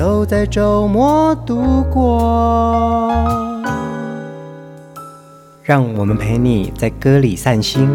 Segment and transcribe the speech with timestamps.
[0.00, 3.12] 都在周末度过，
[5.62, 7.86] 让我们陪你在歌里散心，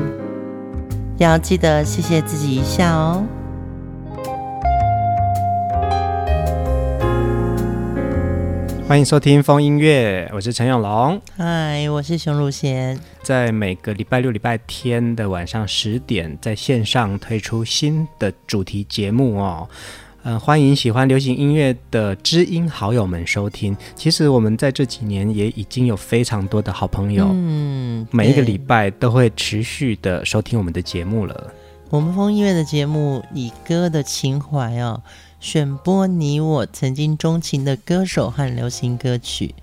[1.18, 3.26] 要记得谢谢自己一下哦。
[8.88, 11.20] 欢迎收听风音乐，我是陈永龙。
[11.36, 13.00] 嗨，我是熊汝贤。
[13.24, 19.68] 在每个礼拜六、礼拜天的晚上十点，在线上推出新的主题节目哦。
[20.28, 23.78] 嗯，欢迎喜欢流行音乐的知音好友们收听。
[23.96, 31.54] 其实我们在这几年也已经有非常多的好朋友，嗯，每一个礼拜都会持续的收听我们的节目了。
[31.92, 35.04] 我们风音乐的节目以歌的情怀哦，
[35.40, 39.54] 选播你我曾经钟情的歌手和流行歌曲。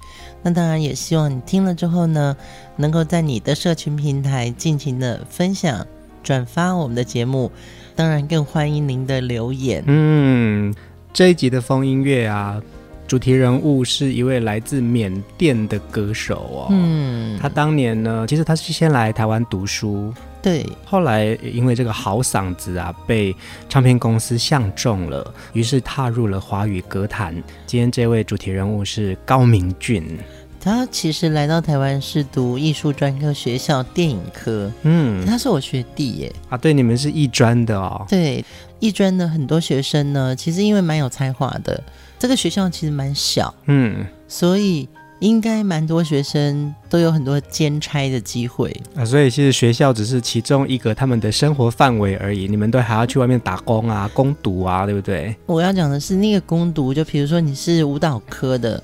[0.44, 2.36] 那当然也希望你听了之后呢，
[2.76, 5.84] 能够在你的社群平台尽情的分享、
[6.22, 7.50] 转发我们的节目。
[7.94, 9.82] 当然，更欢迎您的留言。
[9.86, 10.74] 嗯，
[11.12, 12.60] 这一集的风音乐啊，
[13.06, 16.66] 主题人物是一位来自缅甸的歌手哦。
[16.70, 23.34] 嗯，他当年呢，其实他是先来台湾读书，对，后来因为这个好嗓子啊，被
[23.68, 27.34] 唱片公司相中了，于是踏入了华语歌坛。
[27.66, 30.18] 今天这位主题人物是高明骏。
[30.64, 36.32] 他其实来到台湾是读艺术专科学校电影科，嗯，他是我学弟耶。
[36.48, 38.06] 啊，对，你们是艺专的哦。
[38.08, 38.44] 对，
[38.78, 41.82] 艺专的很多学生呢，其实因为蛮有才华的，
[42.16, 44.88] 这个学校其实蛮小，嗯，所以
[45.18, 49.04] 应该蛮多学生都有很多兼差的机会啊。
[49.04, 55.34] 所以其实学校只是其中一个他们的生活范围而已，你们都还要去外面打工啊、攻读啊，对不对？
[55.46, 58.80] 我要讲的是那个攻读，就比如说你是舞蹈科的。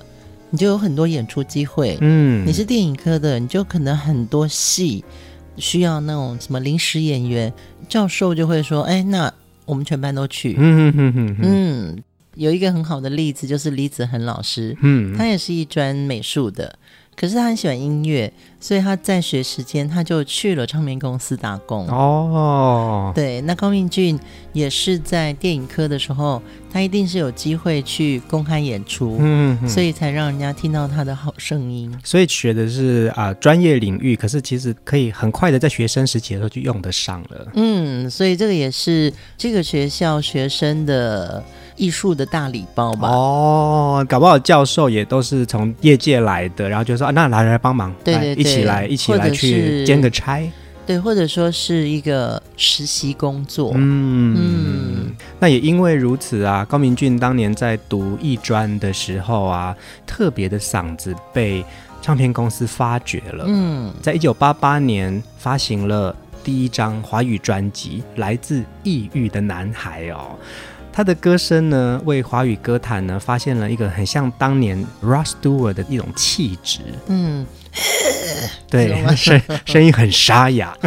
[0.51, 5.03] 你就有很多演出机会，嗯，你是电影科的，你就可能很多戏
[5.57, 7.53] 需要那种什么临时演员，
[7.87, 9.31] 教授就会说，哎，那
[9.65, 12.03] 我们全班都去，嗯嗯嗯嗯，
[12.35, 16.77] 有一个很好的例子就是李子恒老师，嗯，他也是一专美术的。
[17.19, 18.31] 可是他很喜欢音乐，
[18.61, 21.85] 所以他在学时间他就去了唱片公司打工。
[21.89, 24.17] 哦，对，那高明俊
[24.53, 26.41] 也是在电影科的时候，
[26.71, 31.93] 他一定是有机会去公开演出，嗯，所以才让人家听到他的好声音。
[32.05, 37.47] 所以学的是啊、呃、专业领域，可是其实可以很快的在学生时期的时候就用得上了。
[37.55, 41.43] 嗯，所以这个也是这个学校学生的。
[41.79, 43.07] 艺术的大礼包吧。
[43.07, 50.43] 哦，搞不好教授也都是从业界来的，然后就说啊，那来来帮忙，对对对，一起来一起来去兼个差，
[50.85, 53.71] 对，或者说是一个实习工作。
[53.75, 59.75] 嗯嗯，那也因为如此啊，高明俊当年在读艺专的时候啊，
[60.05, 61.63] 特别的嗓子被
[62.01, 63.45] 唱片公司发掘了。
[63.47, 70.35] 嗯，在一九八八年发行了第一张华语专辑《来自异域的男孩》哦。
[70.99, 76.81] 他的歌声呢，为华语歌坛呢发现了一个很像当年 Stewart 的一种气质。
[77.07, 77.47] 嗯，
[78.69, 80.77] 对， 声声音很沙哑。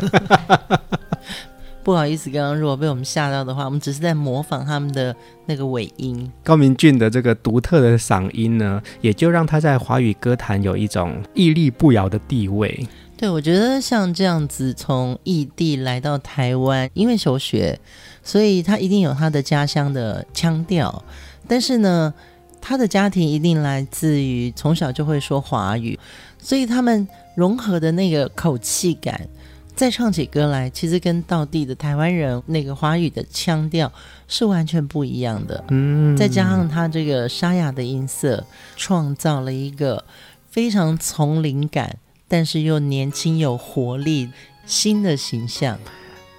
[1.82, 6.30] 不好意思，刚刚如果被我们吓到的话，我们只是在模仿他们的那个尾音。
[6.44, 12.86] 高明俊的这个独特的嗓音呢，也就让他在华语歌坛有一种屹立不摇的地位。
[13.16, 17.80] 对，我觉得像这样子从异地来到台湾，因为求学。
[18.22, 21.04] 所以他一定有他的家乡的腔调，
[21.48, 22.12] 但是呢，
[22.60, 25.98] 他的家庭一定来自于从小就会说华语，
[26.38, 29.28] 所以他们融合的那个口气感，
[29.74, 33.90] 再唱起歌来，其实跟道地的台湾人那个华语的腔调
[34.28, 35.64] 是完全不一样的。
[35.70, 38.46] 嗯，再加上他这个沙哑的音色，
[38.76, 40.04] 创造了一个
[40.48, 41.98] 非常丛林感，
[42.28, 44.30] 但是又年轻有活力
[44.64, 45.78] 新的形象。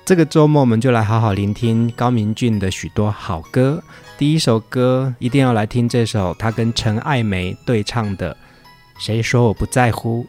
[0.06, 3.82] 这个周末，我们就来好好聆听高明骏的许多好歌。
[4.18, 8.36] 第一首歌一定要来听这首他跟陈爱梅对唱的
[9.00, 10.26] 《谁说我不在乎》。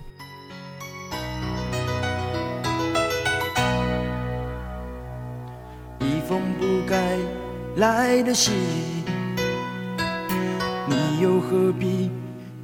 [6.07, 7.19] 一封不该
[7.75, 8.55] 来的信，
[10.87, 12.13] 你又何必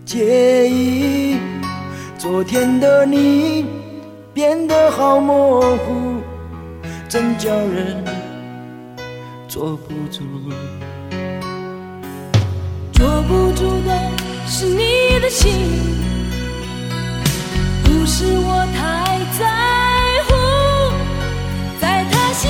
[0.05, 1.39] 介意？
[2.17, 3.67] 昨天的你
[4.33, 6.21] 变得好模糊。
[7.11, 8.05] 真叫人
[9.49, 10.23] 坐不住，
[12.93, 14.11] 坐不住的
[14.47, 15.53] 是你的心，
[17.83, 19.43] 不是我太在
[20.29, 20.31] 乎，
[21.81, 22.49] 在他心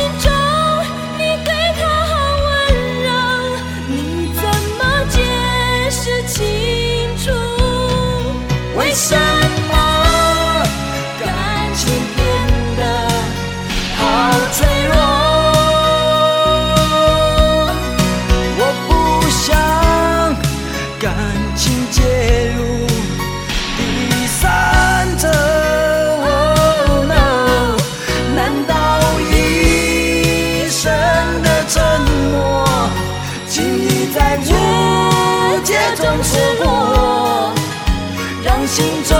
[39.11, 39.17] 中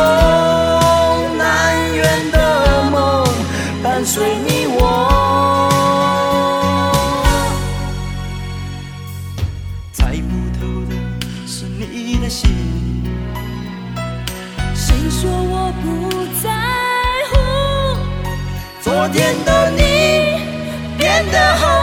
[1.37, 1.43] 难
[1.93, 2.37] 圆的
[2.93, 3.27] 梦
[3.83, 4.81] 伴随你我，
[9.93, 10.95] 猜不透的
[11.45, 13.03] 是你的心。
[14.75, 15.87] 谁说我不
[16.41, 16.49] 在
[17.33, 17.33] 乎？
[18.81, 19.81] 昨天的你
[20.97, 21.80] 变得好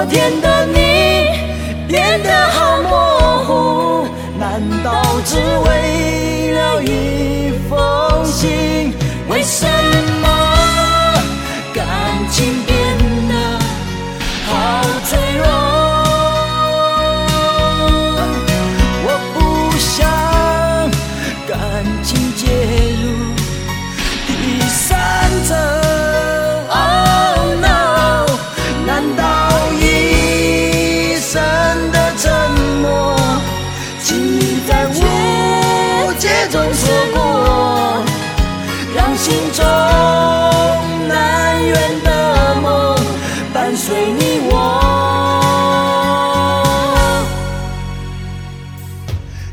[0.00, 0.78] 昨天的你
[1.86, 4.08] 变得好模糊，
[4.38, 8.94] 难道只为了一封信？
[9.28, 10.09] 为什么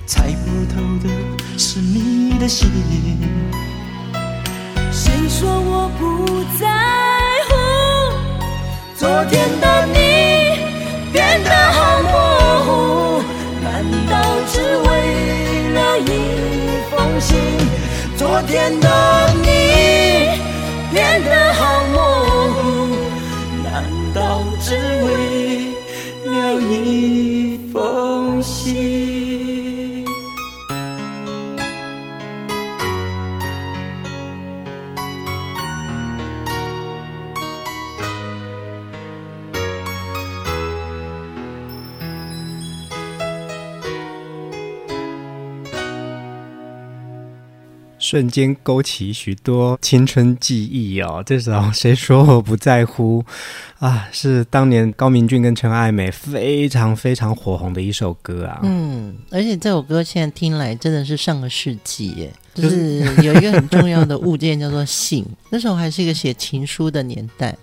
[0.07, 1.09] 猜不透的
[1.57, 2.71] 是你的心
[4.89, 6.25] 谁说我不
[6.57, 6.65] 在
[7.49, 7.53] 乎
[8.95, 9.97] 昨天的你
[11.11, 12.13] 变得好模
[12.63, 13.21] 糊
[13.61, 14.15] 难道
[14.47, 14.89] 只为
[15.73, 16.09] 了一
[16.89, 17.37] 封信
[18.15, 19.45] 昨天的你
[20.93, 21.97] 变得好模
[22.53, 22.95] 糊
[23.61, 23.83] 难
[24.13, 24.73] 道只
[25.03, 25.73] 为
[26.31, 29.16] 了一封信？
[48.07, 51.21] 瞬间勾起许多青春记忆哦！
[51.25, 53.21] 这首《谁说我不在乎》
[53.85, 58.61] 啊，是当年高明俊跟陈爱美非常非常火红的一首歌啊。
[58.63, 67.53] 嗯，而且这首歌现在听来真的是上个世纪耶， 就是有一个很重要的物件叫做信，那时候还是一个写情书的年代，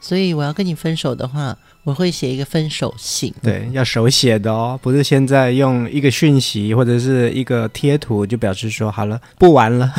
[0.00, 1.56] 所以我要跟你分手的话。
[1.84, 9.92] 我会写一个分手信，对，要手写的哦，不是现在用一个讯息或者是一个贴图就表示说好了，不玩了。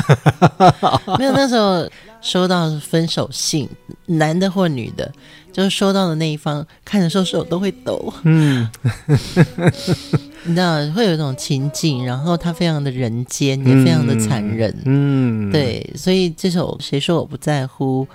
[1.18, 1.86] 没有，那时候
[2.22, 3.68] 收到分手信，
[4.06, 5.12] 男的或女的，
[5.52, 8.10] 就是收到的那一方看的时候手都会抖。
[8.22, 8.66] 嗯，
[10.44, 14.74] 你知道会有一种情境，然后他非常的人间，也非常的残忍。
[14.86, 18.08] 嗯，对，所以这首谁说我不在乎？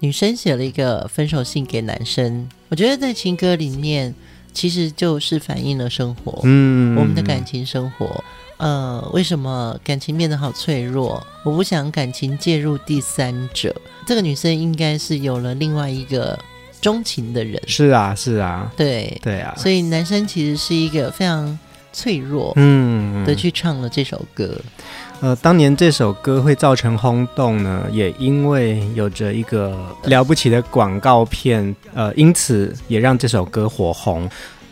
[0.00, 4.14] 女生写了一个分手信给男生，我觉得在情歌里面，
[4.52, 8.22] 其实就是反映了生活，嗯，我们的感情生活，
[8.58, 11.26] 呃，为什么感情变得好脆弱？
[11.44, 13.74] 我不想感情介入第三者。
[14.06, 16.38] 这个女生应该是有了另外一个
[16.80, 21.58] 钟情的人，是啊，是啊，对，对啊，所以男生其实是一个非常
[21.92, 24.54] 脆弱，嗯，的去唱了这首歌。
[25.20, 34.28] 呃，当年这首歌会造成轰动呢，也因为有着一个了不起的广告片，呃，因此也让这首歌火红。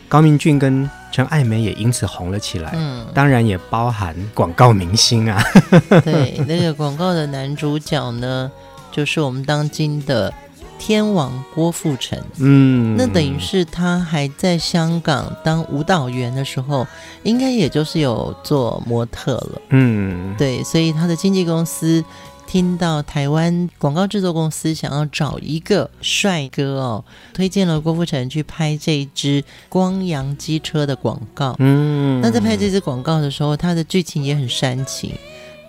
[0.07, 2.71] 高明俊跟陈爱梅也因此红了起来。
[2.75, 5.43] 嗯，当然也包含广告明星啊。
[6.05, 8.49] 对，那个广告的男主角呢，
[8.91, 10.31] 就是我们当今的
[10.77, 12.19] 天王郭富城。
[12.39, 16.85] 嗯，那等于是他还在香港当舞蹈员的时候，
[17.23, 19.61] 应该也就是有做模特了。
[19.69, 22.03] 嗯，对，所以他的经纪公司。
[22.47, 27.03] 听到台湾广告制作公司想要找一个帅哥哦，
[27.33, 31.55] 推荐了郭富城去拍这一支光阳机车的广告。
[31.57, 35.11] 嗯，那在拍这支广告的时候，他的剧情也很煽情，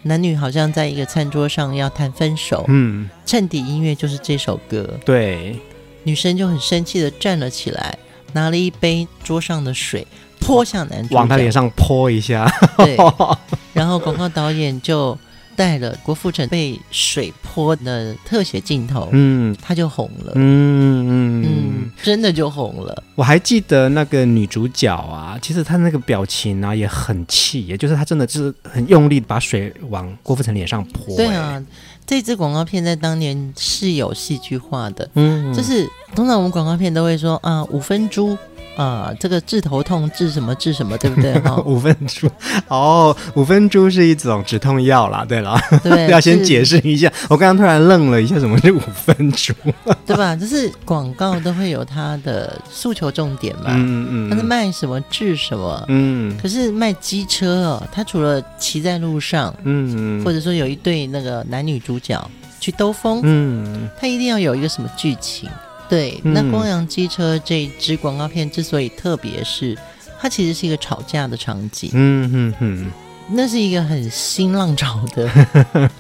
[0.07, 2.65] 男女好像在一个餐桌上要谈分手。
[2.69, 4.99] 嗯，衬底音乐就是这首歌。
[5.05, 5.59] 对，
[6.05, 7.99] 女生就很生气的站了起来，
[8.33, 10.07] 拿了一杯桌上的水
[10.41, 12.51] 泼向男主，往他脸上泼一下。
[12.79, 12.97] 对，
[13.75, 15.19] 然后广告导演就。
[15.57, 23.03] 带了郭富城被水泼的特写镜头，嗯，他就红了，嗯嗯嗯，真的就红了。
[23.15, 31.17] 我还记得那个女主角啊，其实她那个表情啊也很气，也就是她真的就是很用力把水往郭富城脸上泼。
[31.17, 31.61] 对啊，
[32.07, 38.37] 这支广告片在当年是有戏剧化的，嗯，就是通常我们广告片都会说啊，五分猪。
[38.77, 41.33] 啊，这个治头痛治什么治什么，对不对？
[41.41, 42.29] 哈， 五分猪
[42.69, 45.25] 哦，五分猪是一种止痛药啦。
[45.27, 47.11] 对了，对， 要先解释一下。
[47.29, 49.53] 我刚刚突然愣了一下，什么是五分猪？
[50.07, 50.37] 对吧？
[50.37, 53.65] 就是广告都会有它的诉求重点嘛。
[53.69, 54.31] 嗯嗯。
[54.31, 55.85] 它是卖什么治什么。
[55.89, 56.37] 嗯。
[56.41, 62.23] 可是卖机车哦，它除了骑在路上，嗯，或者说有一对那个男女主角
[62.61, 65.49] 去兜风，嗯，它一定要有一个什么剧情。
[65.89, 69.77] 对，那光阳机车这支广告片之所以特别，是
[70.21, 71.91] 它其实是一个吵架的场景。
[71.93, 72.91] 嗯嗯嗯，
[73.31, 75.31] 那是一个很新浪潮的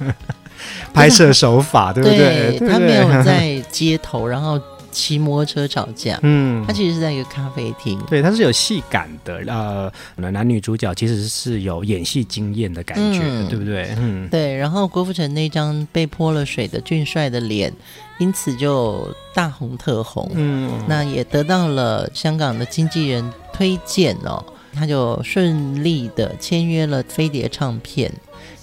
[0.92, 2.58] 拍摄手法， 对不对？
[2.58, 4.60] 对，他没有在街头，然后。
[4.92, 9.92] 骑摩托车吵架，嗯，他其实是在一个咖啡厅，对，它是有戏感的，呃，
[10.30, 13.94] 男女主角其实是有演戏经验的感觉，嗯、对不对？
[13.98, 14.56] 嗯，对。
[14.56, 17.70] 然后郭富城那张被泼了水的俊帅的脸，
[18.18, 28.12] 因此就大红特红，嗯，那也得到了香港的经纪人推荐哦，他就顺利的签约了飞碟唱片。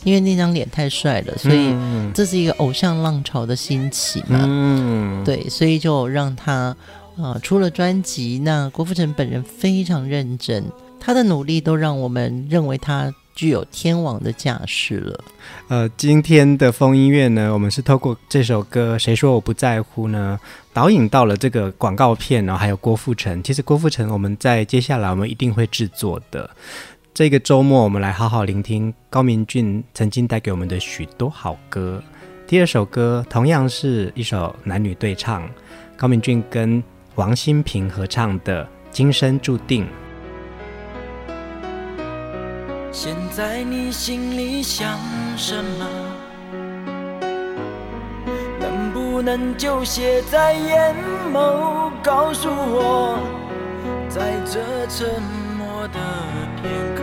[0.04, 1.74] 因为那张脸太帅了，所以
[2.14, 4.42] 这是一个偶像浪潮的兴起嘛。
[4.44, 6.76] 嗯，对，所以就让他
[7.16, 8.38] 啊、呃、出了专辑。
[8.44, 10.66] 那郭富城本人非常认真，
[11.00, 15.24] 他的努力都让我们认为他具有天王的架势了。
[15.68, 20.40] 呃，今天的风音乐呢，我们是透过这首歌《谁说我不在乎》呢，
[20.72, 23.42] 导引到了这个广告片，然后还有郭富城。
[23.44, 26.50] 其实郭富城，我们在接下来我们一定会制作的。
[27.13, 32.02] 这个周末，我们来好好聆听高明骏曾经带给我们的许多好歌。
[32.48, 35.48] 第二首歌同样是一首男女对唱，
[35.96, 36.84] 高明骏跟
[37.16, 39.86] 王心平合唱的《今生注定》。
[42.96, 45.00] 现在你心里想
[45.36, 45.86] 什么？
[48.60, 50.96] 能不能就写在眼
[51.34, 53.18] 眸，告诉我，
[54.08, 55.22] 在这沉
[55.58, 56.00] 默的。
[56.62, 57.02] 片刻，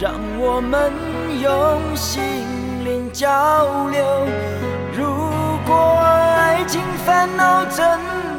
[0.00, 0.92] 让我们
[1.40, 2.20] 用心
[2.84, 4.04] 灵交流。
[4.92, 5.06] 如
[5.64, 7.86] 果爱情烦恼真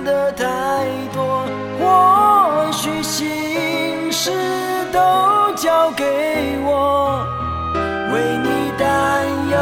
[0.03, 0.45] 的太
[1.13, 1.45] 多，
[1.79, 4.29] 或许心事
[4.99, 6.03] 都交给
[6.65, 7.25] 我，
[8.11, 9.55] 为你担忧，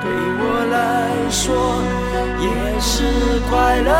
[0.00, 0.04] 对
[0.40, 0.42] 我
[0.72, 0.76] 来
[1.28, 1.44] 说
[2.40, 2.46] 也
[2.80, 2.94] 是
[3.50, 3.90] 快乐。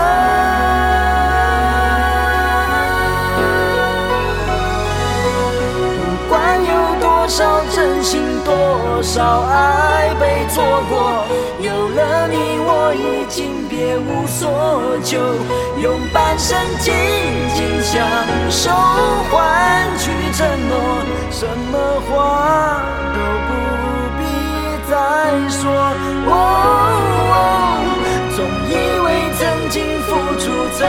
[6.09, 10.55] 不管有多少真心，多少爱被错
[10.89, 11.27] 过，
[12.89, 15.19] 我已经别无所求，
[15.83, 16.95] 用半生静
[17.53, 18.07] 静相
[18.49, 18.71] 守，
[19.29, 19.35] 换
[19.99, 20.79] 取承诺，
[21.33, 21.75] 什么
[22.07, 22.81] 话
[23.13, 23.51] 都不
[24.17, 24.23] 必
[24.89, 24.95] 再
[25.51, 25.67] 说。
[26.29, 26.31] 哦
[27.33, 27.35] 哦
[28.37, 28.39] 总
[28.71, 30.45] 以为曾经付出，
[30.79, 30.87] 曾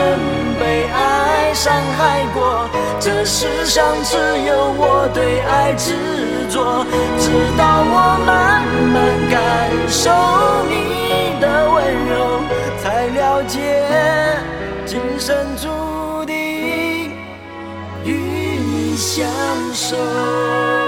[0.60, 2.70] 被爱伤害过。
[3.00, 5.96] 这世上只有我对爱执
[6.48, 6.86] 着，
[7.18, 7.28] 直
[7.58, 8.62] 到我慢
[8.94, 8.96] 慢
[9.28, 9.36] 感
[9.88, 10.12] 受
[10.68, 11.07] 你，
[12.82, 13.84] 才了解
[14.86, 17.10] 今生注定
[18.04, 19.26] 与你相
[19.74, 20.87] 守。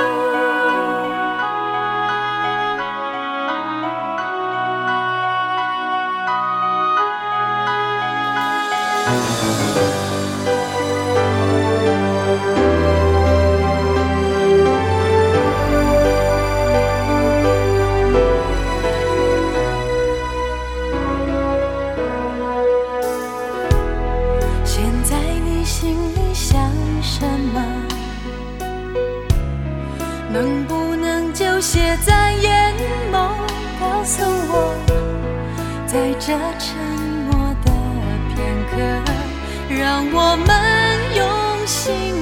[36.30, 36.78] 这沉
[37.26, 37.72] 默的
[38.28, 38.76] 片刻
[39.68, 42.19] 让我们用心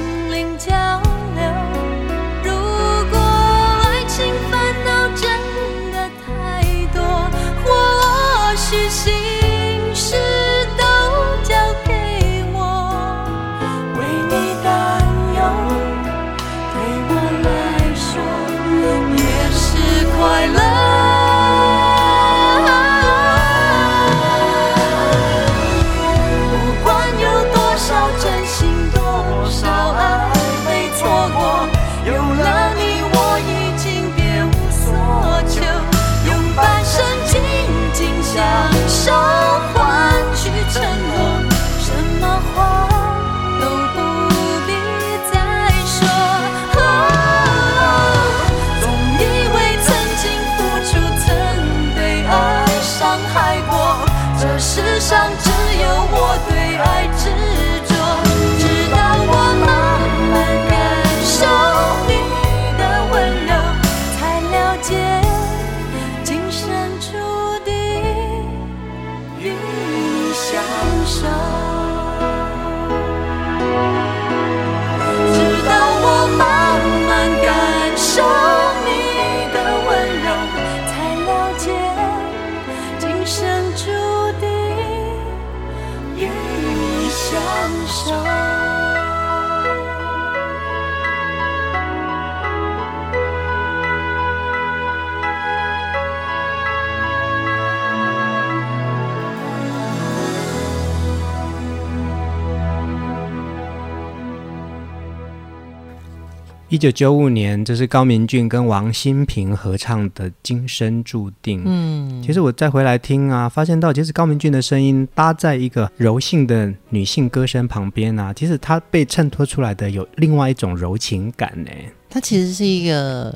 [106.71, 111.61] 一九九五年，这是高明俊跟王心平合唱的《今生注定》。
[111.65, 121.71] 嗯，其实我再回来听啊，发现到其实高明俊的声音搭在一个柔性的女性歌声旁边啊，其实他被衬托出来的有另外一种柔情感呢。
[122.07, 123.35] 他其实是一个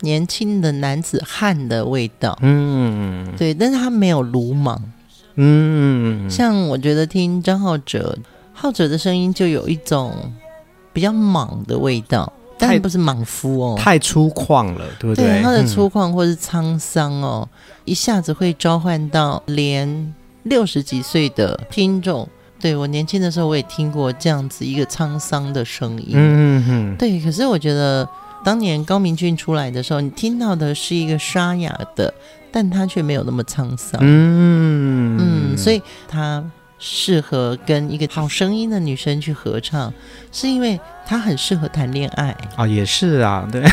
[0.00, 2.38] 年轻的男子汉的味道。
[2.40, 4.82] 嗯，对，但是他没有鲁莽。
[5.34, 8.18] 嗯，像我觉得听张浩哲，
[8.54, 10.32] 浩哲的声音就有一种
[10.94, 12.32] 比较莽的味道。
[12.60, 15.24] 但不是莽夫哦，太粗犷了，对不对？
[15.24, 22.28] 对，他的粗犷或是沧桑哦，嗯、一下子会召唤到连六十几岁的听众。
[22.60, 26.10] 对，我年轻的时候，我也听过这样子一个沧桑的声音。
[26.12, 27.18] 嗯嗯，对。
[27.20, 28.06] 可是我觉得
[28.44, 32.12] 当年高明俊出来的时候，你听到的是一个沙哑的，
[32.52, 33.98] 但他却没有那么沧桑。
[34.02, 35.18] 嗯
[35.52, 36.44] 嗯，所以他。
[36.80, 39.92] 适合跟一个好声音的女生去合唱，
[40.32, 43.62] 是因为她很适合谈恋爱啊，也是啊，对。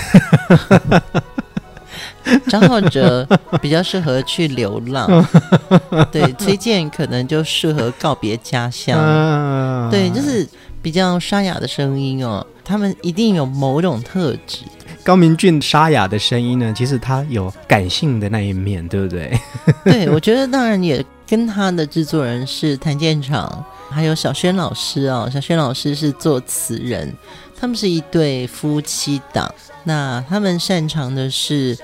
[2.49, 3.25] 张浩哲
[3.61, 5.25] 比较适合去流浪，
[6.11, 10.45] 对，崔健可能就适合告别家乡，对，就是
[10.81, 14.59] 比较沙哑的声音哦，他们一定有某种特质。
[15.03, 19.39] 高明俊沙哑的声音呢，其实他有感性的那一面，对不对？
[19.85, 25.29] 对，我觉得当然也跟他的制作人是谭健常，还有小轩老师哦。
[25.31, 27.13] 小轩老师是作词人，
[27.59, 29.53] 他们是一对夫妻档。
[29.83, 31.77] 那他们擅长的是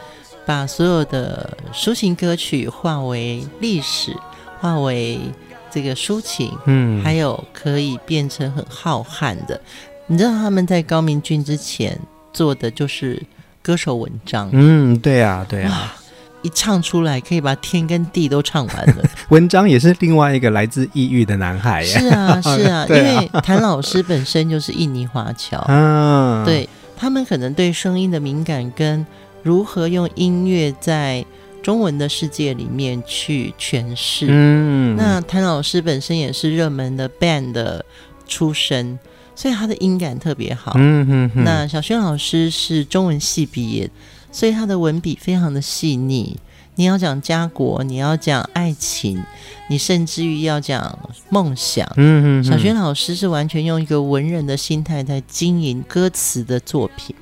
[0.46, 4.16] 把所有的抒情歌曲化为历史，
[4.60, 5.20] 化为
[5.70, 9.60] 这个抒情，嗯，还有可以变成很浩瀚的。
[10.08, 12.00] 你知道他们在高明俊之前。
[12.34, 13.22] 做的就是
[13.62, 15.96] 歌手文章，嗯，对啊，对啊，
[16.44, 19.04] 一唱出来可以把天跟地都唱完了。
[19.30, 29.04] 文章也是另外一个来自异域的男孩，是啊，是啊， 啊因为谭老师本身就是印尼华侨，嗯， 对他们可能对声音的敏感跟
[29.42, 31.26] 如何用音乐在
[31.64, 37.84] 中文的世界里面去诠释，嗯，那谭老师本身也是热门的 band 的
[38.28, 39.00] 出身。
[39.36, 40.74] 所以他的音感特别好。
[40.76, 41.44] 嗯哼哼。
[41.44, 43.90] 那小轩老师是中文系毕业，
[44.34, 46.38] 所以他的文笔非常的细腻。
[46.76, 49.22] 你要讲家国，你要讲爱情，
[49.70, 50.98] 你甚至于要讲
[51.30, 51.88] 梦想。
[51.98, 52.44] 嗯嗯。
[52.44, 57.16] 小轩老师是完全用一个文人的心态在经营歌词的作品。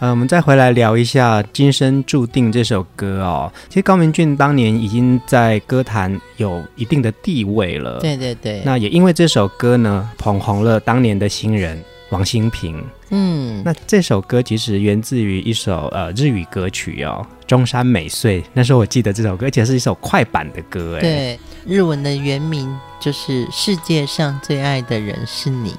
[0.00, 3.52] 呃，我们再回来聊一下《今生注定》这首歌哦。
[3.68, 8.00] 其实高明俊当年已经在歌坛有一定的地位了。
[8.00, 8.60] 对对对。
[8.64, 12.84] 那也因为这首歌呢，捧红了当年的新人王心平。
[13.10, 13.62] 嗯。
[13.64, 18.40] 那这首歌其实源自于一首呃日语歌曲哦，《中山美穗》。
[18.52, 20.96] 那时候我记得这首歌，而且是一首快板的歌。
[20.96, 21.00] 哎。
[21.00, 25.70] 对，日文的原名就是《世界上最爱的人是你》。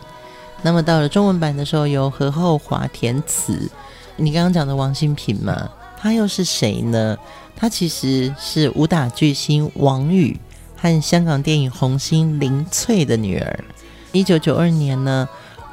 [0.63, 3.69] 那么到了中文版的时候，由何厚华填词。
[4.15, 7.15] 你刚刚讲的王心平嘛，他又是谁呢？
[7.55, 10.35] 他其实是武打巨星王羽
[10.75, 13.59] 和香港电影红星林翠的女儿。
[14.11, 15.27] 一九九二年呢，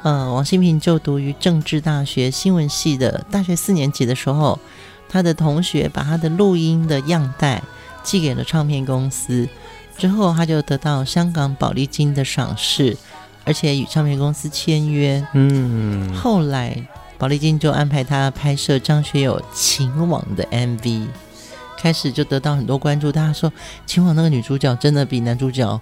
[0.05, 4.59] 呃，王心平就读于政治大学新闻系的大学四年级的时候，
[5.09, 7.63] 他的同学把他的录音的样带
[8.03, 9.49] 寄给了唱片公司，
[9.97, 12.95] 之后他就得到香港宝丽金的赏识，
[13.45, 15.25] 而且与唱片公司签约。
[15.33, 16.77] 嗯，后来
[17.17, 21.07] 宝丽金就安排他拍摄张学友《情网》的 MV。
[21.77, 23.49] 开始就得到很多关注，大家说
[23.85, 25.79] 《秦王》那个女主角真的比男主角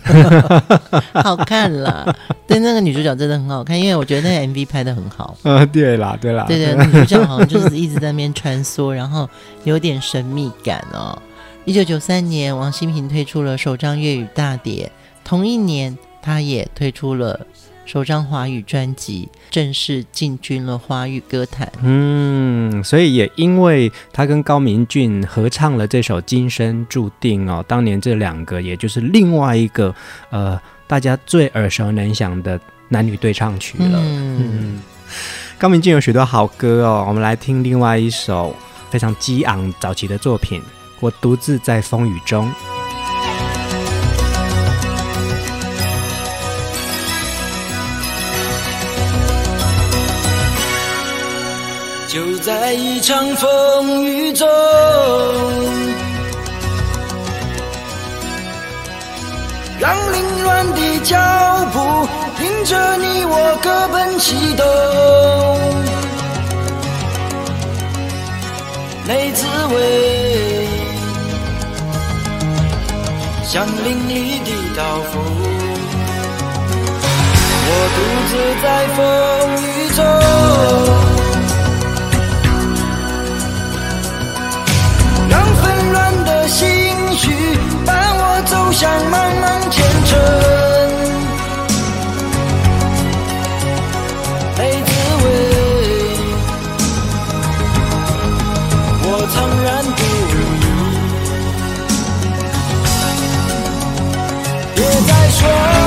[1.14, 2.16] 好看了。
[2.46, 5.38] 对，那个女主角真的很好看，因为我觉得那个 MV 拍的很好。
[5.44, 9.30] 呃，对啦，对啦，对对，女主角好像就是一直在那边穿梭，然后
[9.64, 11.18] 有点神秘感哦。
[11.66, 14.92] 一九九三年，王心平推出了首张粤语大碟，
[15.24, 17.40] 同一年，她也推出了。
[17.86, 21.72] 首张华语专辑，正式进军了华语歌坛。
[21.82, 29.94] 嗯，所以也因为他跟高明俊合唱了这首《今生注定》哦，当年这两个也就是另外一个
[30.30, 34.00] 呃大家最耳熟能详的男女对唱曲了。
[34.00, 34.82] 嗯，嗯，
[35.58, 38.56] 高明俊有许多好歌哦，我们来听另外一首
[38.90, 40.62] 非常激昂早期的作品
[41.00, 42.50] 《我独自在风雨中》。
[52.14, 54.48] 就在一场风雨中，
[59.80, 61.18] 让凌乱的脚
[61.74, 61.80] 步
[62.44, 64.64] 迎着你我各奔西东，
[69.08, 70.68] 没滋味，
[73.44, 75.14] 像淋漓的刀锋。
[77.66, 77.98] 我独
[78.30, 79.02] 自在风
[79.64, 81.13] 雨中。
[88.74, 90.12] 我走向茫茫前程，
[94.58, 94.90] 没滋
[95.22, 95.26] 味，
[99.04, 100.02] 我怅然不
[100.34, 100.36] 语，
[104.76, 105.83] 别再说。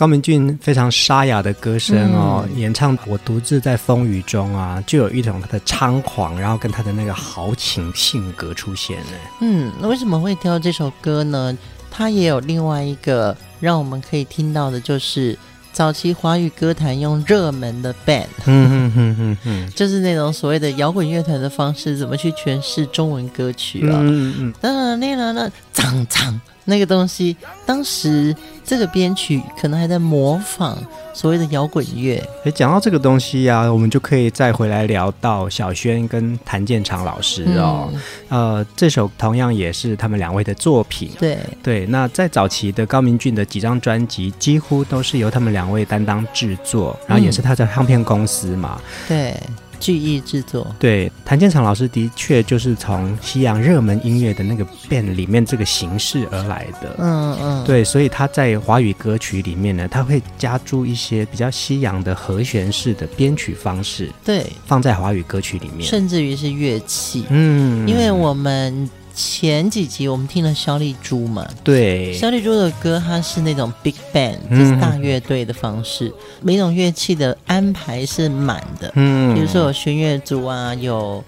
[0.00, 9.12] 高明俊非常沙哑的歌声哦，嗯、演唱《我独自在风雨中》啊，就有一种他的猖狂，然后跟他的那个豪情性格出现呢。
[9.42, 11.54] 嗯，那为什么会挑这首歌呢？
[11.90, 15.38] 他也有另外一个让我们可以听到的，就是
[15.70, 23.98] 早期华语歌坛用热门的 band，嗯哼哼哼哼， 就是那种所谓的摇滚乐团的方式，怎么去诠释中文歌曲啊？
[24.00, 24.98] 嗯嗯，当然
[25.34, 25.50] 那，
[25.80, 26.40] 脏脏。
[26.66, 30.78] 那个东西，当时这个编曲可能还在模仿
[31.12, 32.22] 所谓的摇滚乐。
[32.44, 37.88] 哎，讲到这个东西呀、啊，我们就可以再回来聊到小轩跟谭健常老师哦。
[38.28, 41.10] 嗯、呃，这首同样也是他们两位的作品。
[41.18, 48.80] 对对，那在早期的高明俊的几张专辑，几乎都是由他们两位担当制作，然后也是他的唱片公司嘛。
[48.80, 49.40] 嗯、对。
[49.80, 68.88] 巨艺制作，对，谭健常老师的确就是从西洋热门音乐的那个 band 里面这个形式而来的，嗯嗯，对，所以他在华语歌曲里面呢，他会加注一些比较西洋的和弦式的编曲方式，对，放在华语歌曲里面，甚至于是乐器，嗯，因为我们。
[69.22, 81.22] 前几集我们听了萧丽珠嘛，对，萧丽珠的歌，它是那种 big band，就是大乐队的方式，嗯、每种乐器的安排是满的，嗯，比如说有弦乐组啊，有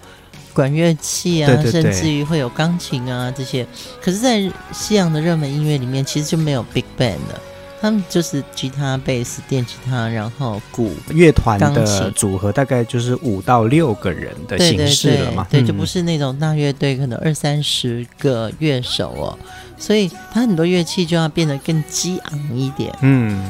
[0.55, 3.66] 管乐器啊，对对对，甚至于会有钢琴啊这些。
[4.00, 4.40] 可是，在
[4.72, 7.40] 西洋的热门音乐里面，其实就没有 big band 的。
[7.83, 15.45] 他们就是吉他、贝斯、电吉他，然后鼓、乐团的组合，大概就是五到六个人的形式了嘛？
[15.51, 19.37] 对，对，对，对，就不是那种大乐队，可能二三十个乐手哦，
[19.77, 22.97] 所以他很多乐器就要变得更激昂一点。
[23.01, 23.45] 嗯。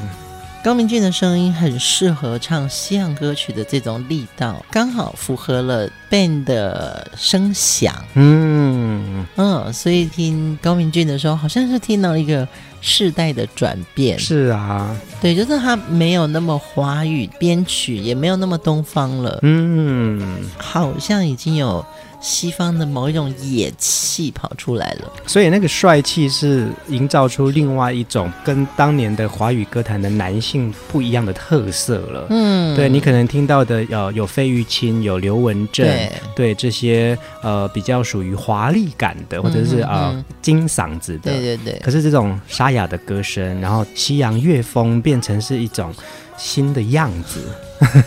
[0.65, 7.93] 高明俊的声音很适合唱西洋歌曲的这种力道，刚好符合了 band 的声响。
[8.15, 12.47] 嗯嗯，所以听高明俊的时候，好像是听到一个
[12.83, 14.19] 世代的转变。
[14.19, 19.39] 是啊，对，就是它没有那么华语编曲，也没有那么东方了。
[19.41, 21.83] 嗯，好像已经有。
[22.23, 32.27] 西方的某一种野气跑出来了，所以那个帅气是营造出另外一种跟当年的华语歌坛的男性不一样的特色了。
[32.31, 41.81] 嗯，对，你可能听到的呃有费玉清、有刘文正，对，对这些呃比较属于华丽感的，或者是呃金嗓子的，对对对。
[41.83, 45.93] 可是这种沙哑的歌声，然后西洋乐风变成是一种
[46.39, 47.41] 新的样子，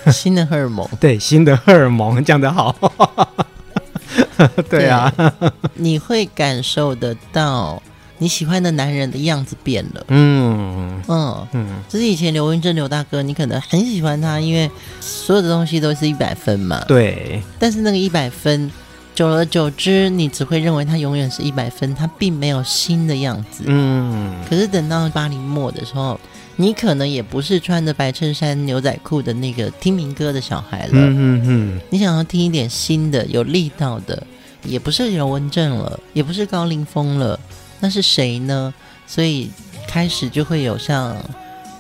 [0.09, 2.73] 新的荷尔蒙， 对，新的荷尔蒙讲得好。
[4.69, 5.11] 对啊，
[5.75, 7.81] 你会感受得到
[8.17, 10.05] 你喜欢的男人的样子变了。
[10.07, 14.69] 嗯嗯嗯，就是以前刘文正刘大哥，你可能很喜欢他，因为
[15.01, 16.83] 所有的东西都是一百分嘛。
[16.87, 18.71] 对，但是那个一百分，
[19.13, 23.63] 久而久之，你只会认为他永远是一百分，他并没有新的样子。
[23.67, 26.19] 嗯，可是等到八零末的时候。
[26.57, 30.91] 你可能也不是穿着白衬衫、牛仔裤的那个听民歌的小孩了。
[30.93, 31.81] 嗯嗯嗯。
[31.89, 34.25] 你想要听一点新的、有力道的，
[34.63, 37.39] 也不是刘文正了，也不是高凌风了，
[37.79, 38.73] 那是谁呢？
[39.05, 39.51] 所以
[39.87, 41.15] 开始就会有像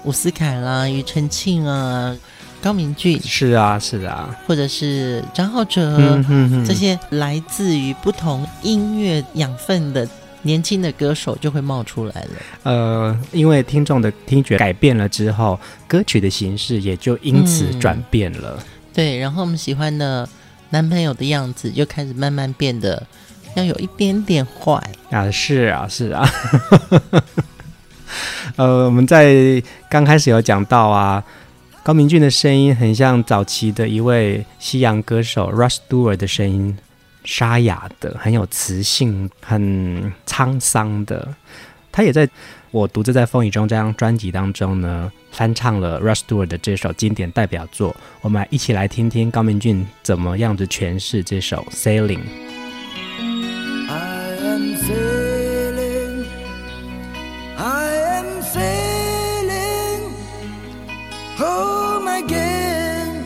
[0.03, 2.15] 伍思凯啦、庾澄庆啊、
[2.61, 3.19] 高明俊。
[3.21, 4.37] 是啊，是啊。
[4.45, 5.97] 或者是张浩哲，
[6.29, 10.07] 嗯，这些来自于不同音乐养分的。
[10.45, 12.29] 年轻的歌手就会冒出来了。
[12.61, 18.55] 呃，因为听众的听觉改变了之后，歌曲的形式也就因此转变了。
[18.59, 18.65] 嗯。
[18.93, 20.29] 对，然后我们喜欢的
[20.69, 23.01] 男朋友的样子就开始慢慢变得
[23.55, 24.79] 要有一点点坏
[25.09, 25.31] 啊！
[25.31, 26.29] 是啊，是啊。
[28.55, 31.23] 呃，我们在刚开始有讲到啊，
[31.81, 36.77] 高明俊的声音很像早期的一位西洋歌手 Rod Stewart 的声音。
[37.27, 41.33] 沙哑的，很有磁性，很沧桑的。
[41.91, 42.27] 他也在
[42.71, 47.95] 我独自在风雨中这张专辑当中呢，翻唱了 Rod Stewart 的这首经典代表作。
[48.19, 52.19] 我们一起来听听高明俊怎么样子诠释这首 Sailing。
[53.87, 56.25] I am sailing,
[57.57, 60.11] I am sailing
[61.37, 63.23] home again,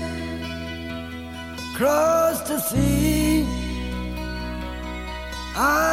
[1.73, 3.47] across the sea.
[5.57, 5.88] I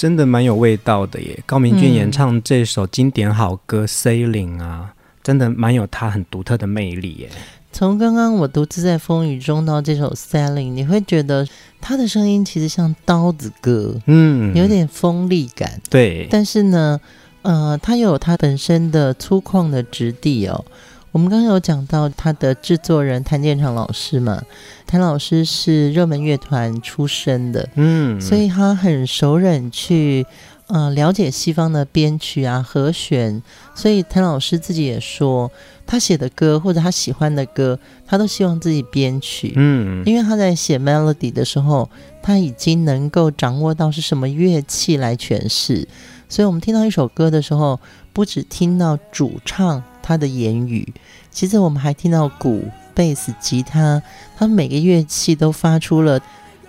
[0.00, 1.38] 真的蛮有味道的耶！
[1.44, 7.28] 高明俊演唱这首经典好歌《Sailing》啊，真的蛮有他很独特的魅力耶。
[7.70, 11.46] 从刚刚我独自在风雨中到这首《Sailing》，你会觉得
[11.82, 15.78] 他的声音其实像刀子歌，嗯，有点锋利感。
[15.90, 16.98] 对，但是呢，
[17.42, 20.64] 呃，他又有他本身的粗犷的质地哦。
[21.12, 24.40] 我们刚刚有讲到他的制作人谭建长老师嘛，
[24.86, 30.24] 谭老师是热门乐团出身的，嗯，所以他很熟稔去
[30.68, 33.42] 呃了解西方的编曲啊和弦，
[33.74, 35.50] 所以谭老师自己也说，
[35.84, 41.90] 他写的歌或者他喜欢的歌，他都希望自己编曲，嗯，因为他在写 melody 的时候，
[42.22, 45.88] 他已经能够掌握到是什么乐器来诠释，
[46.28, 47.80] 所以我们听到一首歌的时候，
[48.12, 49.82] 不只听到主唱。
[50.10, 50.92] 他的言语，
[51.30, 54.02] 其实我们还听到鼓、贝斯、吉他，
[54.36, 56.20] 他们每个乐器都发出了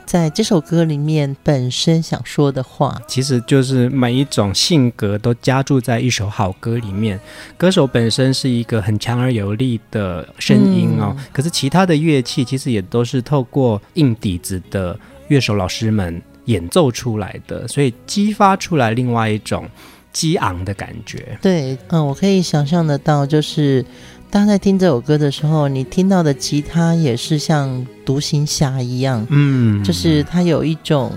[0.05, 3.01] 在这首歌里面本身想说的话。
[3.07, 7.19] 其实就是每一种性格都加注在一首好歌里面。
[7.57, 14.95] 歌手本身是一个很强而有力的声音哦，嗯、可是其他的乐器其实也都是透过硬底子的
[15.29, 19.67] 乐手老师们演奏出来的，所以激发出来另外一种。
[20.13, 23.85] 激昂的感觉，对，嗯，我可以想象得到，就是
[24.29, 31.11] 大家在听这首歌的时候，你听到的吉他也是像独行侠一样，嗯，就是它有一种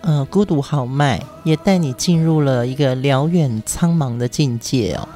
[0.00, 5.08] 呃孤独豪迈，也带你进入了一个辽远苍茫的境界哦。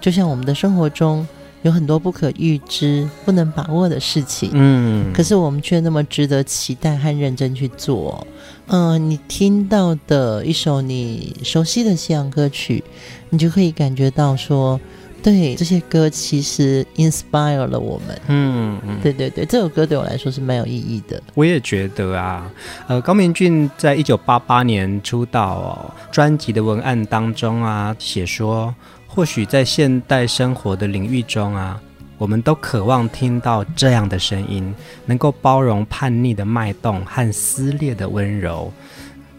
[0.00, 1.26] 就像我们的生活中
[1.62, 8.26] 有很多不可预知、不能把握的事情，嗯，可是我们却那么值得期待和认真去做。
[8.66, 12.84] 嗯、呃，你听到的一首你熟悉的西洋歌曲，
[13.30, 14.80] 你就可以感觉到说。
[15.20, 18.20] 对，这些歌其实 inspire 了我们。
[18.28, 21.20] 嗯嗯，对对对，这首歌对我来说是蛮有意义的。
[21.34, 22.48] 我也觉得啊，
[22.86, 28.72] 呃，高明俊在一九八八年出道哦，专辑的文案当中啊，写说，
[29.18, 31.80] 或许在现代生活的领域中啊，
[32.18, 34.72] 我们都渴望听到这样的声音，
[35.06, 38.72] 能够包容叛逆的脉动和撕裂的温柔。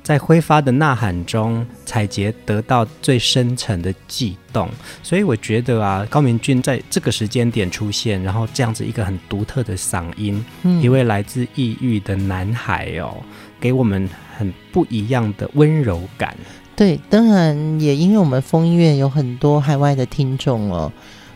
[0.04, 4.68] 在挥发的呐喊中，采擷得到最深沉的悸动。
[5.02, 13.16] 所以我觉得啊，高明俊在这个时间点出现，然后这样子一个很独特的嗓音，嗯、一位来自异域的男孩哦，
[13.62, 16.36] 给我们很不一样的温柔感。
[16.80, 20.90] 对，当然也因为我们风音乐有很多海外的听众哦，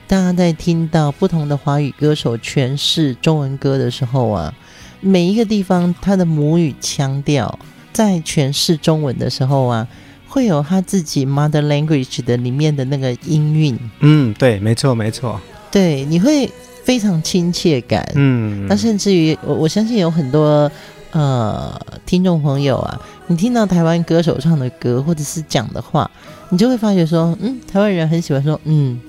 [0.08, 4.54] 大家在听到不同的华语歌手诠释中文歌的时候啊，
[5.02, 7.60] 每一个地方他的母语腔调。
[7.92, 9.86] 在诠释中文的时候啊，
[10.30, 13.78] 会有他自己 mother language 的里面的那个音韵。
[14.00, 15.38] 嗯，对，没错，没错。
[15.70, 16.50] 对，你会
[16.86, 18.10] 非常亲切感。
[18.16, 20.72] 嗯，那甚至于我我相信有很多
[21.14, 26.10] 呃听众朋友啊，你听到台湾歌手唱的歌或者是讲的话，
[26.50, 29.00] 你就会发觉说，嗯，台湾人很喜欢说，嗯。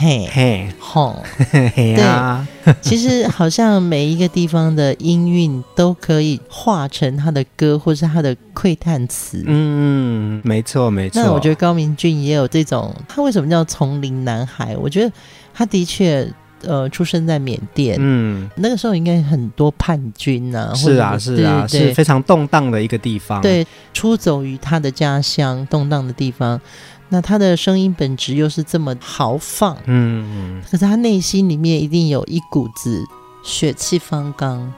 [0.00, 1.20] 嘿，嘿，吼，
[1.74, 2.46] 嘿啊！
[2.80, 9.42] 其实好像每一个地方的音韵都可以化成他的歌，或是他的窥探词。
[9.44, 11.20] 嗯，没错，没错。
[11.20, 14.76] 那我觉得高明俊也有这种，他为什么叫丛林男孩？
[14.76, 15.12] 我觉得
[15.52, 16.32] 他的确，
[16.62, 23.40] 呃，出生在缅甸，嗯，那个时候应该很多叛军啊，是啊，是啊，是非常动荡的一个地方。
[23.40, 26.60] 对，出走于他的家乡，动荡的地方。
[27.10, 33.02] 那他的声音本质又是这么豪放，嗯嗯，可是他内心里面一定有一股子
[33.42, 34.70] 血气方刚，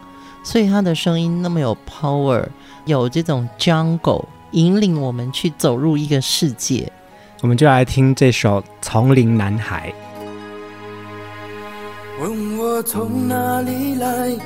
[0.45, 2.47] 所以他的声音那么有 power，
[2.85, 6.93] 有这种 jungle 引领我们去走入一个世界。
[7.41, 9.89] 我们就来听这首《丛林男孩》。
[12.21, 14.37] 问我从哪里来，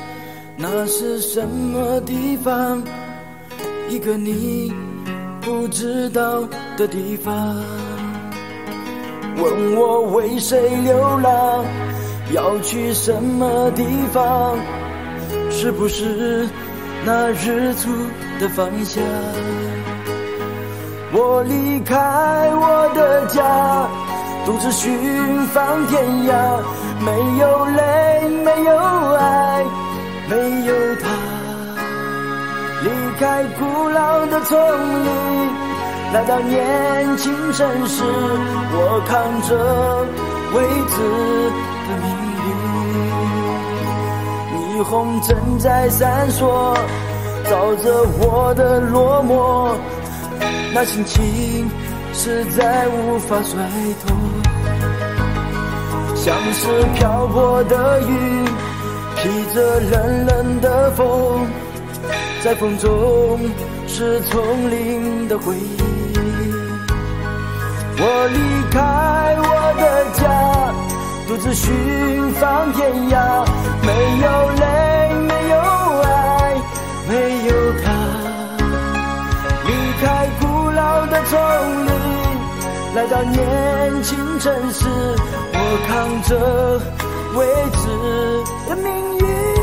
[0.57, 2.83] 那是什么地方？
[3.91, 4.73] 一个你。
[5.47, 6.43] 不知道
[6.79, 7.35] 的地方，
[9.37, 11.63] 问我为谁流浪，
[12.33, 14.57] 要去什么地方？
[15.51, 16.49] 是不是
[17.05, 17.91] 那日出
[18.41, 19.03] 的方向？
[21.13, 21.95] 我离开
[22.55, 23.87] 我的家，
[24.47, 26.35] 独自寻访天涯，
[27.01, 28.77] 没有泪，没有
[29.15, 29.65] 爱，
[30.29, 30.37] 没
[30.67, 31.09] 有他。
[32.83, 34.59] 离开古老的丛
[35.05, 35.09] 林，
[36.13, 38.05] 来到年轻城市，
[38.73, 39.51] 我扛着
[40.53, 40.97] 未知
[41.87, 42.07] 的命
[42.45, 42.47] 运。
[44.79, 44.93] 霓虹
[45.23, 46.77] 正在闪烁，
[47.49, 49.73] 照着我的落寞，
[50.75, 51.71] 那心情
[52.13, 53.59] 实在无法甩
[54.05, 54.15] 脱，
[56.25, 58.47] 像是漂泊的云，
[59.15, 61.47] 披着冷冷的风。
[62.43, 63.39] 在风中
[63.87, 65.83] 是丛林的回忆，
[67.99, 68.39] 我离
[68.71, 68.81] 开
[69.37, 70.25] 我的家，
[71.29, 71.71] 独自寻
[72.41, 73.45] 访天涯，
[73.83, 73.93] 没
[74.25, 74.27] 有
[74.63, 74.65] 泪，
[75.29, 75.55] 没有
[76.05, 76.57] 爱，
[77.07, 77.13] 没
[77.49, 77.53] 有
[77.85, 77.93] 他。
[79.67, 79.71] 离
[80.01, 81.39] 开古老的丛
[81.85, 81.93] 林，
[82.95, 84.87] 来到年轻城市，
[85.53, 86.81] 我扛着
[87.37, 87.89] 未知
[88.71, 89.54] 的命运。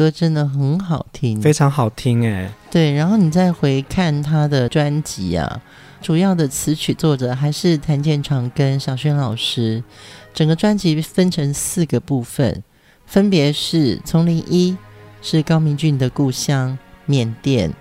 [0.00, 2.50] 歌真的很好听，非常好听哎。
[2.70, 5.60] 对，然后你再回看他的专辑啊，
[6.00, 9.84] 主要的词曲作者还是谭健常跟小轩老师。
[10.32, 12.64] 整个专辑分成四个部分，
[13.04, 14.72] 分别是《丛林一》
[15.20, 17.68] 是高明俊的故乡缅甸，《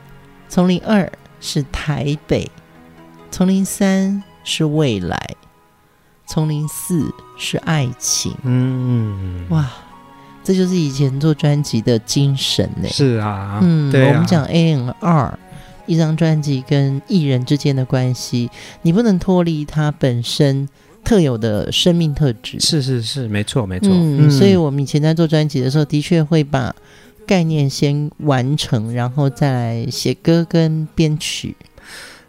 [0.49, 1.05] 丛林二》
[1.39, 2.43] 是台北，
[3.31, 4.11] 《丛林三》
[4.43, 5.15] 是未来，
[6.33, 7.03] 《丛林四》
[7.37, 8.35] 是爱情。
[8.43, 9.71] 嗯，哇。
[10.43, 12.87] 这就是以前做专辑的精神呢。
[12.89, 15.39] 是啊，嗯，对啊，我们讲 A N R
[15.85, 18.49] 一张专辑跟艺人之间的关系，
[18.83, 20.69] 你不能脱离它本身
[21.03, 22.59] 特有的生命特质。
[22.59, 23.89] 是是是，没错没错。
[23.91, 26.75] 嗯，嗯，所以我们以前在做专辑的时候，的确会把
[27.25, 31.55] 概念先完成，然后再来写歌跟编曲。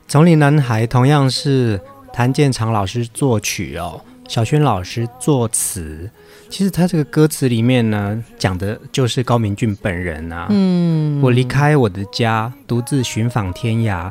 [0.08, 1.80] 丛林男孩同样是
[2.12, 6.11] 谭健常老师作曲哦，小轩老师作词。
[6.51, 10.48] 其实他这个歌词里面呢，讲的就是高明俊本人啊。
[10.51, 14.11] 嗯，我离开我的家，独自寻访天涯，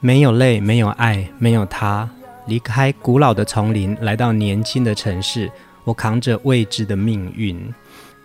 [0.00, 2.08] 没有泪，没有爱，没有他。
[2.46, 5.52] 离开古老的丛林，来到年轻的城市，
[5.84, 7.62] 我扛着未知的命运。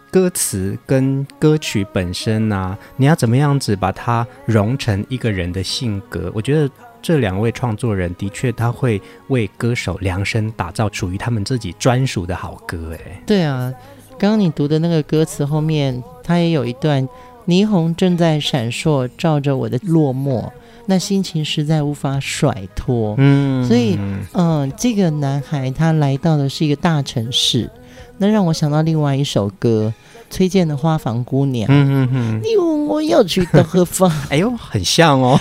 [0.09, 6.31] 歌词跟歌曲本身呢、啊，你要怎么样子把它融成一个人的性格？
[6.33, 6.71] 我觉得。
[7.05, 12.93] 这两位创作人的确，他会为歌手量身打造属于他们自己专属的好歌。
[12.95, 13.71] 哎，对啊，
[14.17, 17.07] 刚刚你读的那个歌词后面，他也有一段：
[17.45, 20.49] 霓虹正在闪烁，照着我的落寞，
[20.87, 23.13] 那心情实在无法甩脱。
[23.19, 23.99] 嗯，所以，
[24.33, 27.69] 嗯，这个男孩他来到的是一个大城市，
[28.17, 29.93] 那让我想到另外一首歌。
[30.31, 32.41] 崔健的《花房姑娘》，嗯嗯嗯，
[32.85, 34.11] 我要去的何方？
[34.29, 35.39] 哎呦，很像哦，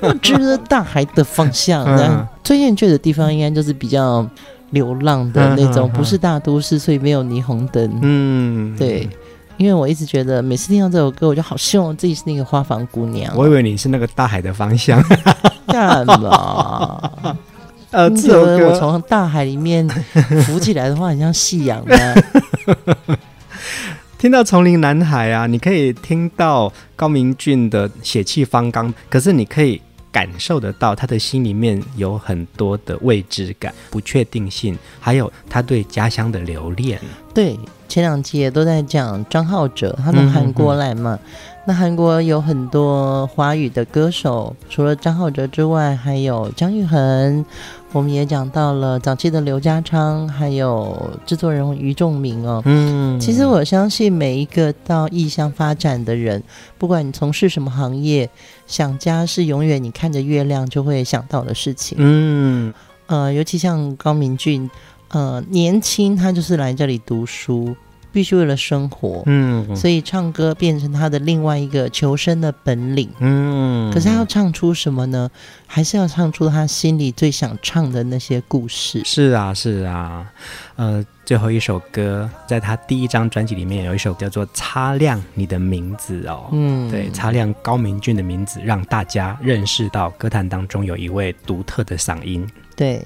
[0.00, 1.84] 我指着大海的方向。
[1.84, 4.28] 嗯，崔健去的地方应该就是比较
[4.70, 7.98] 流浪的那种，不是大都市，所以没有霓虹灯。
[8.02, 9.08] 嗯，对，
[9.56, 13.32] 因为我一直觉得每次听到这首歌，我就好希望我自己是那个花房姑娘。
[13.36, 15.02] 我以为你是那个大海的方向，
[15.66, 17.10] 干嘛？
[17.92, 19.88] 呃，这首歌我从大海里面
[20.46, 22.24] 浮起来的话，很像夕阳的。
[24.20, 29.80] 听到《丛林男孩》啊，你可以听到高明俊的血气方刚，可是你可以
[30.12, 37.00] 感受得到他的心里面有很多的未知感、不确定性，还有他对家乡的留恋。
[37.32, 37.58] 对，
[37.88, 41.18] 前两期也都在讲张浩哲，他从韩国来嘛。
[41.66, 47.42] 那韩国有很多华语的歌手，除了张浩哲之外，还有姜育恒。
[47.92, 52.62] 我们也讲到了早期的刘家昌，还有制作人于仲明哦。
[52.64, 56.40] 嗯，其实我相信每一个到异乡发展的人，
[56.78, 58.30] 不管你从事什么行业，
[58.68, 61.98] 想家是永远你看着月亮就会想到的事情。
[62.00, 62.72] 嗯，
[63.06, 64.70] 呃，尤其像高明俊，
[65.08, 67.74] 呃，年轻他就是来这里读书。
[68.12, 73.92] 必须为了生活，嗯，所以唱歌变成他的另外一个求生的本领，嗯。
[73.92, 75.28] 可是他要唱出什么呢？
[75.66, 79.02] 还是要唱出他心里最想唱的那些故事。
[79.04, 80.26] 是啊，是啊，
[80.76, 92.48] 呃，最后一首歌，在他第一张专辑里面有一首叫做《擦亮你的名字》哦，嗯，对，擦亮高明俊的名字，让大家认识到歌坛当中有一位独特的嗓音。
[92.76, 93.04] 对，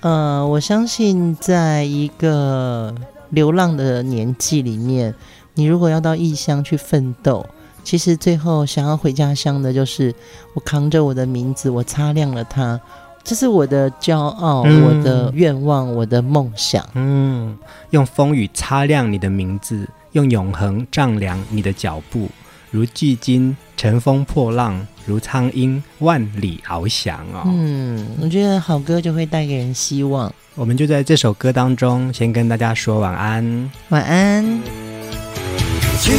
[0.00, 2.94] 呃，我相信在一个。
[3.30, 5.14] 流浪的年纪里面，
[5.54, 7.46] 你如果要到异乡去奋斗，
[7.82, 10.14] 其实最后想要回家乡的，就是
[10.54, 12.80] 我扛着我的名字，我擦亮了它，
[13.22, 16.84] 这是我的骄傲，嗯、我的愿望，我的梦想。
[16.94, 17.56] 嗯，
[17.90, 22.28] 用风雨擦亮你的名字，用永恒丈量你的脚步，
[22.70, 27.42] 如巨鲸乘风破浪，如苍鹰万里翱翔哦。
[27.46, 30.32] 嗯，我觉得好歌就会带给人希望。
[30.56, 33.70] 我们就在这首歌当中，先跟大家说晚安。
[33.90, 34.42] 晚安。
[36.00, 36.14] 青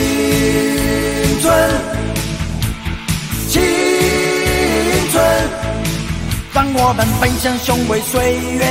[1.42, 1.52] 春，
[3.50, 3.60] 青
[5.12, 5.26] 春，
[6.54, 8.64] 让我们奔向雄伟岁月，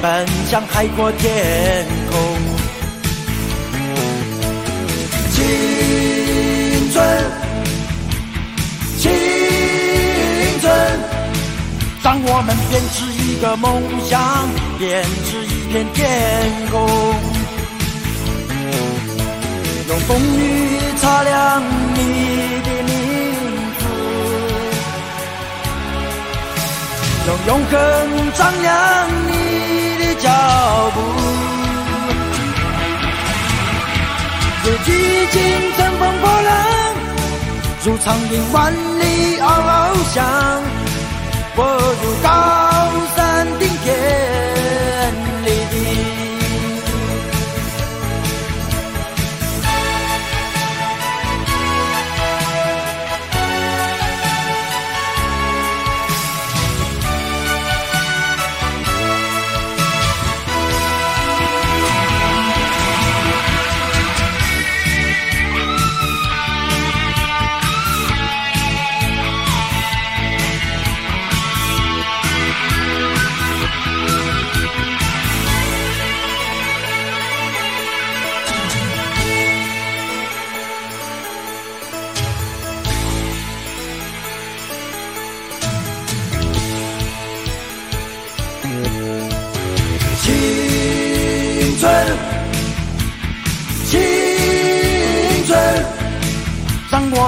[0.00, 2.20] 奔向海阔天空。
[5.32, 5.44] 青
[6.92, 7.04] 春，
[8.96, 9.10] 青
[10.60, 10.70] 春，
[12.10, 14.20] 让我们编织一个梦想，
[14.80, 16.02] 编织一片天
[16.68, 16.74] 空，
[19.86, 20.40] 用风雨
[20.96, 21.62] 擦亮
[21.94, 21.98] 你
[22.66, 22.90] 的名
[23.78, 23.86] 字，
[27.28, 27.78] 用永恒
[28.34, 28.68] 丈量
[29.28, 29.30] 你
[30.02, 30.26] 的脚
[30.92, 30.98] 步。
[34.64, 34.90] 如几
[35.30, 35.38] 经
[35.76, 36.52] 乘风破浪，
[37.84, 39.46] 如长鹰万里翱
[40.12, 40.18] 翔，
[41.56, 41.62] 我
[42.02, 42.69] 就站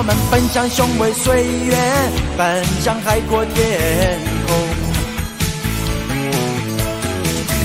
[0.02, 1.76] 我们奔向雄伟岁月，
[2.36, 3.54] 奔向海阔天
[4.48, 4.56] 空。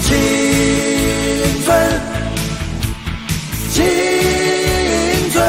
[0.03, 0.15] 青
[1.65, 1.75] 春，
[3.71, 3.83] 青
[5.31, 5.43] 春，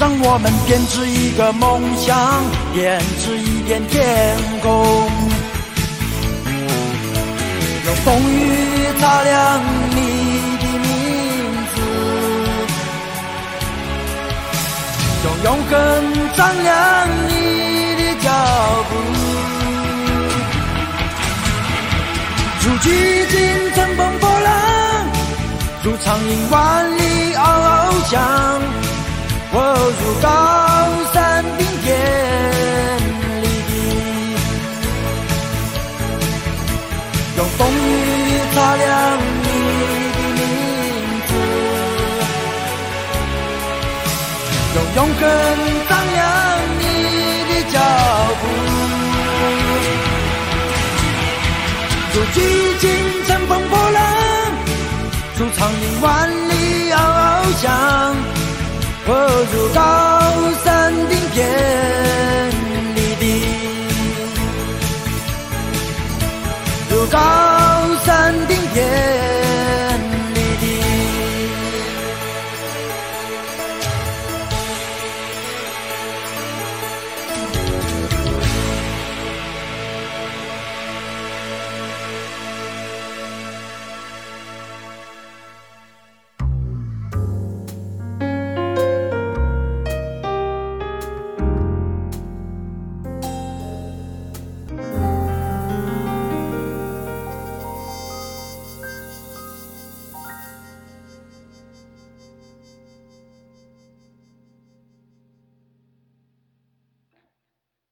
[0.00, 2.42] 让我们编织一个梦想，
[2.74, 5.08] 编织一片天空，
[7.84, 9.62] 用风雨擦亮
[9.94, 10.11] 你。
[15.24, 15.72] 用永恒
[16.34, 17.32] 丈量你
[17.94, 18.28] 的脚
[18.88, 18.92] 步，
[22.60, 22.86] 如巨
[23.28, 23.38] 鲸
[23.72, 24.50] 乘风破浪，
[25.84, 26.58] 如苍鹰万
[26.98, 27.00] 里
[27.34, 27.40] 翱翱
[28.10, 28.20] 翔，
[29.52, 29.56] 我
[30.00, 30.26] 如高
[31.12, 31.86] 山顶天
[33.42, 33.70] 立地，
[37.36, 37.78] 用风雨
[38.52, 39.21] 擦亮。
[44.94, 45.20] 永恒
[45.88, 46.22] 丈量
[46.78, 46.84] 你
[47.48, 47.80] 的脚
[48.40, 48.42] 步，
[52.12, 52.36] 如激
[52.78, 52.82] 情
[53.26, 53.98] 乘风破浪，
[55.38, 56.94] 如长鹰万里翱
[57.62, 57.64] 翔，
[59.06, 59.10] 我
[59.54, 59.80] 如高
[60.62, 61.38] 山顶天
[62.94, 63.24] 立地，
[66.90, 67.51] 如高。